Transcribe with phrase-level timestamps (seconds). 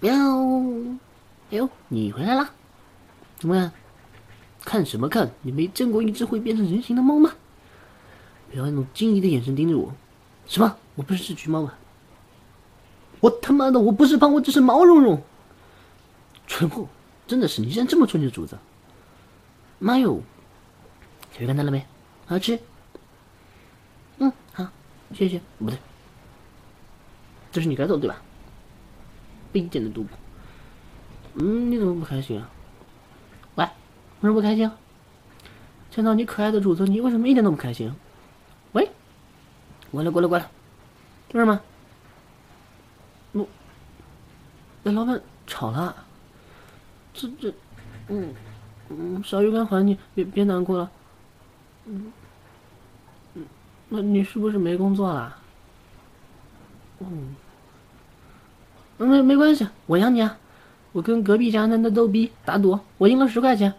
[0.00, 0.12] 喵！
[1.50, 2.50] 哎呦，你回来啦？
[3.38, 3.70] 怎么样？
[4.64, 5.30] 看什么看？
[5.42, 7.32] 你没见过一只会变成人形的猫吗？
[8.50, 9.92] 不要用惊疑的眼神盯着我。
[10.46, 10.76] 什么？
[10.96, 11.74] 我不是只橘猫吗？
[13.20, 15.22] 我他妈的，我不是胖，我只是毛茸茸。
[16.46, 16.86] 蠢货，
[17.26, 18.58] 真的是你竟然这么蠢你的主子！
[19.78, 20.20] 妈哟！
[21.32, 21.84] 小鱼看到了没？
[22.26, 22.58] 好吃。
[24.18, 24.66] 嗯，好，
[25.14, 25.40] 谢谢。
[25.58, 25.78] 不对，
[27.52, 28.22] 这是你该做对吧？
[29.56, 30.18] 一点的赌博。
[31.34, 32.48] 嗯，你怎么不开心啊？
[33.56, 33.70] 喂，为
[34.22, 34.70] 什么不开心？
[35.90, 37.94] 见到你可爱的主子，你为什么一点都不开心？
[38.72, 38.90] 喂，
[39.90, 40.48] 过来过来过来，
[41.32, 41.60] 为什么？
[43.32, 43.46] 我，
[44.82, 45.94] 被老板吵了。
[47.14, 47.52] 这这，
[48.08, 48.34] 嗯
[48.90, 50.90] 嗯，小鱼干还你，别别难过了。
[51.86, 52.12] 嗯
[53.34, 53.46] 嗯，
[53.88, 55.38] 那你是不是没工作啦？
[56.98, 57.34] 嗯，
[58.98, 60.38] 没没关系，我养你啊！
[60.92, 63.74] 我跟隔壁家那那逗逼打赌，我赢了十块钱。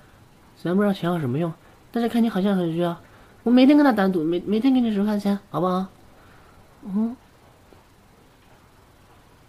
[0.55, 1.51] 虽然不知道钱有什么用，
[1.91, 2.95] 但是看你好像很需要，
[3.43, 5.87] 我每天跟他打赌，每每天给你十块钱，好不好？
[6.83, 7.15] 嗯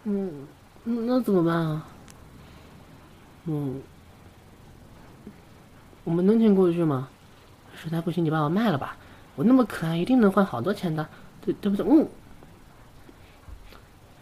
[0.05, 0.47] 嗯，
[0.83, 1.85] 那怎么办啊？
[3.45, 3.81] 嗯，
[6.03, 7.07] 我们能挺过去吗？
[7.75, 8.97] 实在不行，你把我卖了吧。
[9.35, 11.07] 我那么可爱，一定能换好多钱的，
[11.41, 11.85] 对对不对？
[11.87, 12.07] 嗯，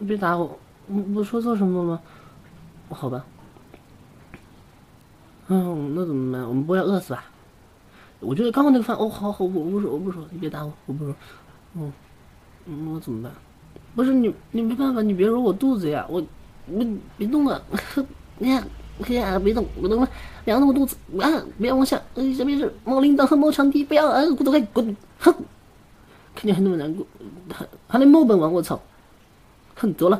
[0.06, 2.02] 别打我，我我说错什么了吗？
[2.90, 3.26] 好吧。
[5.48, 6.48] 嗯，那怎么办？
[6.48, 7.26] 我们不要饿死吧？
[8.20, 11.16] 我觉得刚刚那个饭，哦，好好，我不说，我不说，你别打我，我不说。
[11.74, 11.92] 嗯，
[12.66, 13.32] 那怎么办？
[13.96, 16.24] 不是你，你没办法，你别揉我肚子呀，我，
[16.68, 16.86] 我
[17.18, 17.62] 别动了，
[18.40, 18.68] 你看。
[19.00, 19.38] 啊！
[19.38, 20.10] 别动，别动了！
[20.46, 20.98] 凉的我肚子！
[21.22, 21.30] 啊！
[21.60, 22.02] 不要往下！
[22.16, 24.26] 呃，下面是猫铃铛和猫长笛，不要啊！
[24.26, 24.60] 滚走开！
[24.74, 24.98] 滚！
[25.20, 25.32] 哼！
[26.34, 27.06] 看见还那么难过，
[27.54, 28.52] 还还来猫本王！
[28.52, 28.82] 我操！
[29.76, 30.20] 哼，走了！